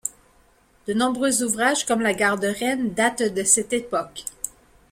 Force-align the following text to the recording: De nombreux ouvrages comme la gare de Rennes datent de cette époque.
De 0.87 0.95
nombreux 0.95 1.43
ouvrages 1.43 1.85
comme 1.85 2.01
la 2.01 2.15
gare 2.15 2.39
de 2.39 2.47
Rennes 2.47 2.91
datent 2.91 3.21
de 3.31 3.43
cette 3.43 3.71
époque. 3.71 4.25